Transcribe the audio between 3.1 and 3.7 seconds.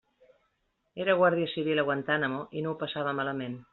malament.